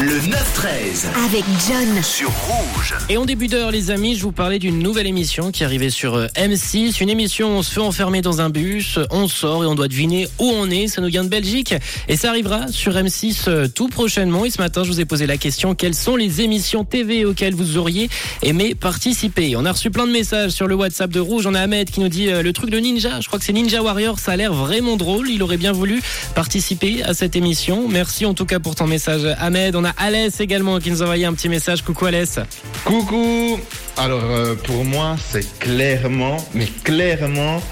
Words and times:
Le 0.00 0.14
9-13 0.20 1.08
avec 1.26 1.42
John. 1.66 2.02
sur 2.04 2.30
Rouge. 2.30 2.94
Et 3.08 3.16
en 3.16 3.24
début 3.24 3.48
d'heure, 3.48 3.72
les 3.72 3.90
amis, 3.90 4.14
je 4.14 4.22
vous 4.22 4.30
parlais 4.30 4.60
d'une 4.60 4.78
nouvelle 4.78 5.08
émission 5.08 5.50
qui 5.50 5.64
arrivait 5.64 5.90
sur 5.90 6.14
euh, 6.14 6.28
M6. 6.36 7.02
Une 7.02 7.10
émission 7.10 7.48
où 7.48 7.58
on 7.58 7.62
se 7.64 7.72
fait 7.72 7.80
enfermer 7.80 8.22
dans 8.22 8.40
un 8.40 8.48
bus, 8.48 9.00
on 9.10 9.26
sort 9.26 9.64
et 9.64 9.66
on 9.66 9.74
doit 9.74 9.88
deviner 9.88 10.28
où 10.38 10.44
on 10.44 10.70
est. 10.70 10.86
Ça 10.86 11.00
nous 11.00 11.08
vient 11.08 11.24
de 11.24 11.28
Belgique 11.28 11.74
et 12.06 12.16
ça 12.16 12.28
arrivera 12.28 12.68
sur 12.68 12.92
M6 12.92 13.48
euh, 13.48 13.66
tout 13.66 13.88
prochainement. 13.88 14.44
Et 14.44 14.50
ce 14.50 14.62
matin, 14.62 14.84
je 14.84 14.88
vous 14.88 15.00
ai 15.00 15.04
posé 15.04 15.26
la 15.26 15.36
question 15.36 15.74
quelles 15.74 15.96
sont 15.96 16.14
les 16.14 16.42
émissions 16.42 16.84
TV 16.84 17.24
auxquelles 17.24 17.56
vous 17.56 17.76
auriez 17.76 18.08
aimé 18.42 18.76
participer? 18.76 19.56
On 19.56 19.64
a 19.64 19.72
reçu 19.72 19.90
plein 19.90 20.06
de 20.06 20.12
messages 20.12 20.52
sur 20.52 20.68
le 20.68 20.76
WhatsApp 20.76 21.10
de 21.10 21.18
Rouge. 21.18 21.48
On 21.48 21.54
a 21.54 21.60
Ahmed 21.60 21.90
qui 21.90 21.98
nous 21.98 22.08
dit 22.08 22.28
euh, 22.28 22.44
le 22.44 22.52
truc 22.52 22.70
de 22.70 22.78
Ninja. 22.78 23.20
Je 23.20 23.26
crois 23.26 23.40
que 23.40 23.44
c'est 23.44 23.52
Ninja 23.52 23.82
Warrior. 23.82 24.20
Ça 24.20 24.30
a 24.30 24.36
l'air 24.36 24.54
vraiment 24.54 24.96
drôle. 24.96 25.28
Il 25.28 25.42
aurait 25.42 25.56
bien 25.56 25.72
voulu 25.72 26.00
participer 26.36 27.02
à 27.02 27.14
cette 27.14 27.34
émission. 27.34 27.88
Merci 27.88 28.26
en 28.26 28.34
tout 28.34 28.46
cas 28.46 28.60
pour 28.60 28.76
ton 28.76 28.86
message, 28.86 29.22
Ahmed. 29.40 29.74
On 29.74 29.84
a 29.84 29.87
Alès 29.96 30.40
également 30.40 30.78
qui 30.78 30.90
nous 30.90 31.02
a 31.02 31.04
envoyé 31.04 31.24
un 31.24 31.32
petit 31.34 31.48
message. 31.48 31.82
Coucou 31.82 32.06
Alès. 32.06 32.38
Coucou 32.84 33.58
Alors 33.96 34.24
euh, 34.24 34.54
pour 34.54 34.84
moi 34.84 35.16
c'est 35.30 35.58
clairement, 35.58 36.36
mais 36.54 36.66
clairement 36.84 37.62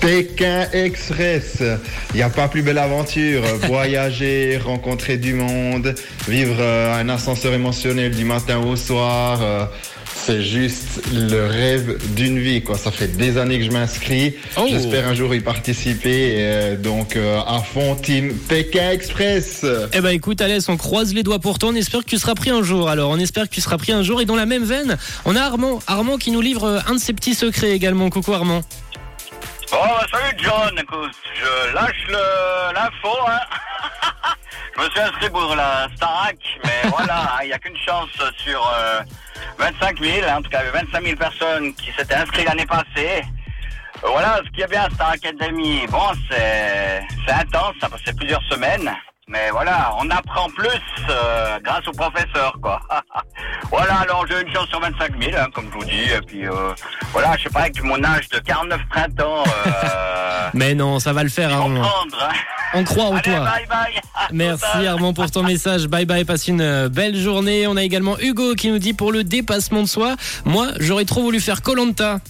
Pékin 0.00 0.66
Express. 0.72 1.62
Il 2.10 2.16
n'y 2.16 2.22
a 2.22 2.28
pas 2.28 2.48
plus 2.48 2.62
belle 2.62 2.78
aventure. 2.78 3.42
Voyager, 3.68 4.58
rencontrer 4.58 5.16
du 5.16 5.34
monde, 5.34 5.94
vivre 6.28 6.56
euh, 6.58 7.00
un 7.00 7.08
ascenseur 7.08 7.54
émotionnel 7.54 8.14
du 8.14 8.24
matin 8.24 8.58
au 8.58 8.74
soir. 8.74 9.70
C'est 10.14 10.42
juste 10.42 11.00
le 11.12 11.46
rêve 11.46 11.98
d'une 12.14 12.38
vie, 12.38 12.62
quoi. 12.62 12.78
Ça 12.78 12.90
fait 12.90 13.08
des 13.08 13.38
années 13.38 13.58
que 13.58 13.64
je 13.64 13.70
m'inscris. 13.70 14.34
Oh. 14.56 14.66
J'espère 14.68 15.06
un 15.08 15.14
jour 15.14 15.34
y 15.34 15.40
participer. 15.40 16.34
euh, 16.38 16.76
donc, 16.76 17.16
euh, 17.16 17.40
à 17.46 17.58
fond, 17.60 17.94
team 17.96 18.34
Pékin 18.48 18.90
Express. 18.90 19.64
Eh 19.92 20.00
ben 20.00 20.10
écoute 20.10 20.40
Alès, 20.40 20.68
on 20.68 20.76
croise 20.76 21.12
les 21.14 21.22
doigts 21.22 21.38
pour 21.40 21.58
toi. 21.58 21.70
On 21.72 21.74
espère 21.74 22.00
que 22.00 22.10
tu 22.10 22.18
seras 22.18 22.34
pris 22.34 22.50
un 22.50 22.62
jour. 22.62 22.88
Alors 22.88 23.10
on 23.10 23.18
espère 23.18 23.48
que 23.48 23.54
tu 23.54 23.60
seras 23.60 23.78
pris 23.78 23.92
un 23.92 24.02
jour. 24.02 24.20
Et 24.20 24.24
dans 24.24 24.36
la 24.36 24.46
même 24.46 24.64
veine, 24.64 24.96
on 25.24 25.34
a 25.36 25.40
Armand. 25.42 25.80
Armand 25.86 26.18
qui 26.18 26.30
nous 26.30 26.40
livre 26.40 26.64
euh, 26.64 26.78
un 26.86 26.94
de 26.94 27.00
ses 27.00 27.12
petits 27.12 27.34
secrets 27.34 27.70
également. 27.72 28.08
Coucou 28.10 28.32
Armand. 28.34 28.62
Bon, 29.70 29.78
bah, 29.80 30.06
salut 30.12 30.36
John, 30.42 30.78
écoute, 30.78 31.10
je 31.40 31.74
lâche 31.74 32.04
le- 32.08 32.74
l'info, 32.74 33.16
hein. 33.26 33.38
Je 34.76 34.80
me 34.82 34.90
suis 34.90 35.00
inscrit 35.00 35.30
pour 35.30 35.54
la 35.54 35.86
Starac, 35.96 36.36
mais 36.64 36.88
voilà, 36.96 37.38
il 37.42 37.46
n'y 37.48 37.52
a 37.52 37.58
qu'une 37.58 37.76
chance 37.76 38.08
sur 38.38 38.72
euh, 38.78 39.00
25 39.58 39.98
000, 40.00 40.26
hein. 40.28 40.36
en 40.38 40.42
tout 40.42 40.50
cas, 40.50 40.60
il 40.62 40.66
y 40.66 40.68
avait 40.68 40.80
25 40.84 41.02
000 41.04 41.16
personnes 41.16 41.74
qui 41.74 41.92
s'étaient 41.92 42.14
inscrites 42.14 42.46
l'année 42.48 42.66
passée. 42.66 43.22
Voilà, 44.04 44.38
ce 44.44 44.50
qu'il 44.50 44.60
y 44.60 44.64
a 44.64 44.66
bien 44.66 44.82
à 44.82 44.90
Star 44.90 45.10
Academy, 45.10 45.86
bon, 45.88 46.02
c'est 46.30 47.02
c'est 47.24 47.32
intense, 47.34 47.74
ça 47.80 47.88
passait 47.88 48.12
plusieurs 48.14 48.42
semaines. 48.50 48.90
Mais 49.28 49.50
voilà, 49.50 49.92
on 49.98 50.10
apprend 50.10 50.48
plus 50.50 50.68
euh, 51.08 51.58
grâce 51.62 51.86
au 51.86 51.92
professeur, 51.92 52.52
quoi. 52.60 52.80
voilà, 53.70 53.98
alors 54.00 54.26
j'ai 54.28 54.40
une 54.42 54.52
chance 54.52 54.66
sur 54.68 54.80
25 54.80 55.12
000, 55.22 55.36
hein, 55.40 55.46
comme 55.54 55.70
je 55.72 55.78
vous 55.78 55.84
dis. 55.84 56.10
Et 56.10 56.20
puis, 56.26 56.46
euh, 56.48 56.74
voilà, 57.12 57.36
je 57.38 57.44
sais 57.44 57.50
pas, 57.50 57.60
avec 57.60 57.80
mon 57.84 58.02
âge 58.02 58.28
de 58.30 58.40
49 58.40 58.80
printemps, 58.90 59.44
euh, 59.66 60.50
Mais 60.54 60.74
non, 60.74 60.98
ça 60.98 61.12
va 61.12 61.22
le 61.22 61.28
faire 61.30 61.50
comprendre. 61.50 62.18
hein. 62.20 62.32
On 62.74 62.84
croit 62.84 63.04
en 63.04 63.12
Allez, 63.12 63.22
toi. 63.22 63.40
bye 63.40 63.66
bye. 63.68 64.00
Merci 64.32 64.86
Armand 64.86 65.12
pour 65.12 65.30
ton 65.30 65.42
message. 65.42 65.86
Bye 65.88 66.06
bye, 66.06 66.24
passe 66.24 66.48
une 66.48 66.60
euh, 66.60 66.88
belle 66.88 67.16
journée. 67.16 67.66
On 67.66 67.76
a 67.76 67.82
également 67.82 68.18
Hugo 68.18 68.54
qui 68.54 68.70
nous 68.70 68.78
dit 68.78 68.94
pour 68.94 69.12
le 69.12 69.24
dépassement 69.24 69.82
de 69.82 69.88
soi, 69.88 70.16
moi 70.44 70.68
j'aurais 70.80 71.04
trop 71.04 71.22
voulu 71.22 71.40
faire 71.40 71.62
Colanta. 71.62 72.20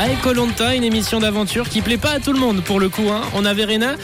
Allez 0.00 0.14
Colanta, 0.22 0.74
une 0.74 0.82
émission 0.84 1.20
d'aventure 1.20 1.68
qui 1.68 1.80
plaît 1.80 1.96
pas 1.98 2.10
à 2.12 2.18
tout 2.18 2.32
le 2.32 2.38
monde 2.40 2.62
pour 2.62 2.80
le 2.80 2.88
coup. 2.88 3.08
Hein. 3.10 3.20
On 3.34 3.44
a 3.44 3.54
Verena 3.54 3.94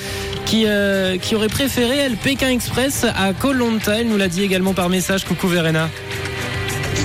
qui, 0.46 0.64
euh, 0.66 1.16
qui 1.18 1.34
aurait 1.34 1.48
préféré 1.48 1.96
elle 1.96 2.16
Pékin 2.16 2.50
Express 2.50 3.04
à 3.04 3.32
Colanta. 3.32 3.98
Elle 3.98 4.08
nous 4.08 4.16
l'a 4.16 4.28
dit 4.28 4.42
également 4.42 4.74
par 4.74 4.88
message. 4.90 5.24
Coucou 5.24 5.48
Verena. 5.48 5.88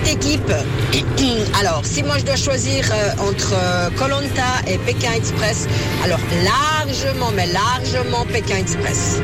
Équipe. 0.10 0.52
Alors, 1.60 1.82
si 1.84 2.04
moi 2.04 2.18
je 2.18 2.26
dois 2.26 2.36
choisir 2.36 2.86
euh, 2.92 3.30
entre 3.30 3.54
Colanta 3.98 4.62
et 4.68 4.78
Pékin 4.80 5.14
Express, 5.14 5.68
alors 6.04 6.20
largement, 6.44 7.32
mais 7.36 7.48
largement 7.48 8.26
Pékin 8.26 8.58
Express. 8.58 9.22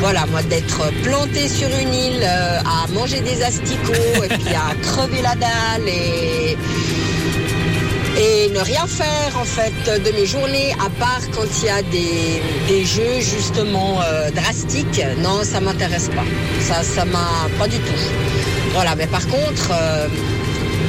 Voilà, 0.00 0.26
moi 0.26 0.42
d'être 0.42 0.92
planté 1.02 1.48
sur 1.48 1.68
une 1.68 1.94
île 1.94 2.22
euh, 2.22 2.60
à 2.60 2.86
manger 2.92 3.20
des 3.20 3.42
asticots 3.42 4.24
et 4.24 4.28
puis 4.28 4.54
à 4.54 4.74
crever 4.82 5.22
la 5.22 5.34
dalle 5.34 5.88
et 5.88 6.56
et 8.18 8.48
ne 8.50 8.60
rien 8.60 8.86
faire 8.86 9.38
en 9.38 9.44
fait 9.44 10.02
de 10.02 10.10
mes 10.12 10.26
journées 10.26 10.72
à 10.74 10.88
part 10.98 11.20
quand 11.34 11.46
il 11.60 11.66
y 11.66 11.68
a 11.68 11.82
des, 11.82 12.84
jeux 12.84 13.20
justement 13.20 14.00
euh, 14.02 14.30
drastiques. 14.30 15.02
Non, 15.18 15.42
ça 15.42 15.60
m'intéresse 15.60 16.08
pas. 16.08 16.24
Ça, 16.60 16.82
ça 16.82 17.04
m'a 17.04 17.48
pas 17.58 17.68
du 17.68 17.78
tout. 17.78 18.02
Voilà, 18.72 18.94
mais 18.94 19.06
par 19.06 19.26
contre, 19.26 19.70
euh, 19.72 20.08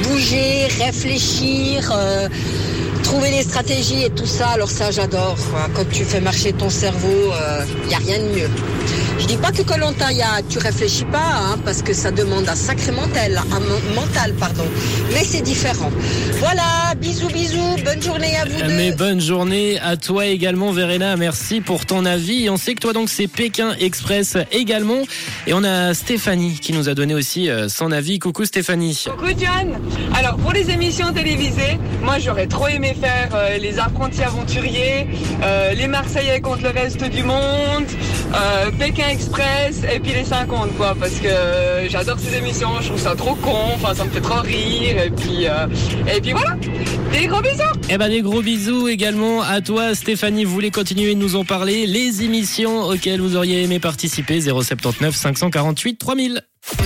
bouger, 0.04 0.66
réfléchir, 0.78 1.90
euh, 1.92 2.28
trouver 3.02 3.30
des 3.30 3.42
stratégies 3.42 4.04
et 4.04 4.10
tout 4.10 4.26
ça, 4.26 4.48
alors 4.48 4.70
ça 4.70 4.90
j'adore. 4.90 5.36
Quand 5.74 5.88
tu 5.90 6.04
fais 6.04 6.20
marcher 6.20 6.52
ton 6.52 6.70
cerveau, 6.70 7.32
il 7.82 7.88
n'y 7.88 7.94
a 7.94 7.98
rien 7.98 8.18
de 8.18 8.28
mieux. 8.38 8.50
Je 9.18 9.26
dis 9.26 9.36
pas 9.36 9.50
que 9.50 9.62
Colanta, 9.62 10.06
tu 10.48 10.58
réfléchis 10.58 11.04
pas, 11.04 11.18
hein, 11.18 11.58
parce 11.64 11.82
que 11.82 11.92
ça 11.92 12.10
demande 12.10 12.48
un 12.48 12.54
sacré 12.54 12.92
mental, 12.92 13.42
un 13.50 13.94
mental, 13.94 14.32
pardon. 14.34 14.64
Mais 15.12 15.24
c'est 15.24 15.42
différent. 15.42 15.90
Voilà, 16.38 16.94
bisous, 17.18 17.32
bisous, 17.32 17.84
bonne 17.84 18.02
journée 18.02 18.36
à 18.36 18.44
vous 18.44 18.60
deux. 18.60 18.74
Mais 18.74 18.92
bonne 18.92 19.20
journée 19.20 19.80
à 19.80 19.96
toi 19.96 20.26
également 20.26 20.70
Verena, 20.70 21.16
merci 21.16 21.60
pour 21.60 21.84
ton 21.84 22.04
avis. 22.04 22.48
On 22.48 22.56
sait 22.56 22.74
que 22.74 22.80
toi 22.80 22.92
donc 22.92 23.08
c'est 23.08 23.26
Pékin 23.26 23.74
Express 23.80 24.36
également. 24.52 25.02
Et 25.46 25.54
on 25.54 25.64
a 25.64 25.94
Stéphanie 25.94 26.58
qui 26.60 26.72
nous 26.72 26.88
a 26.88 26.94
donné 26.94 27.14
aussi 27.14 27.50
euh, 27.50 27.68
son 27.68 27.90
avis. 27.90 28.18
Coucou 28.18 28.44
Stéphanie. 28.44 29.04
Coucou 29.10 29.32
John 29.36 29.80
Alors 30.14 30.36
pour 30.36 30.52
les 30.52 30.70
émissions 30.70 31.12
télévisées, 31.12 31.78
moi 32.02 32.18
j'aurais 32.18 32.46
trop 32.46 32.68
aimé 32.68 32.94
faire 33.00 33.30
euh, 33.34 33.58
les 33.58 33.78
apprentis 33.78 34.22
aventuriers, 34.22 35.08
euh, 35.42 35.74
les 35.74 35.88
Marseillais 35.88 36.40
contre 36.40 36.62
le 36.62 36.70
reste 36.70 37.02
du 37.04 37.22
monde, 37.24 37.86
euh, 38.34 38.70
Pékin 38.78 39.08
Express 39.08 39.82
et 39.90 40.00
puis 40.00 40.12
les 40.12 40.24
50 40.24 40.76
quoi 40.76 40.94
parce 40.98 41.14
que 41.14 41.26
euh, 41.28 41.88
j'adore 41.88 42.18
ces 42.18 42.36
émissions, 42.36 42.68
je 42.80 42.88
trouve 42.88 43.00
ça 43.00 43.14
trop 43.16 43.34
con, 43.36 43.56
enfin 43.74 43.94
ça 43.94 44.04
me 44.04 44.10
fait 44.10 44.20
trop 44.20 44.40
rire 44.40 45.02
et 45.02 45.10
puis 45.10 45.46
euh, 45.46 45.66
et 46.14 46.20
puis 46.20 46.32
voilà. 46.32 46.56
Des 47.12 47.26
gros 47.26 47.40
bisous 47.40 47.62
Eh 47.88 47.96
ben 47.96 48.08
des 48.08 48.20
gros 48.20 48.42
bisous 48.42 48.88
également 48.88 49.42
à 49.42 49.60
toi 49.60 49.94
Stéphanie. 49.94 50.44
Vous 50.44 50.52
voulez 50.52 50.70
continuer 50.70 51.14
de 51.14 51.20
nous 51.20 51.36
en 51.36 51.44
parler 51.44 51.86
Les 51.86 52.22
émissions 52.22 52.82
auxquelles 52.82 53.20
vous 53.20 53.36
auriez 53.36 53.62
aimé 53.62 53.78
participer 53.78 54.40
079 54.40 55.14
548 55.14 55.96
3000. 55.98 56.42
Rouge, 56.78 56.84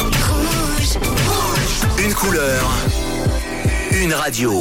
rouge, 0.00 0.98
rouge. 1.02 2.04
Une 2.04 2.14
couleur, 2.14 2.70
une 4.02 4.12
radio. 4.12 4.52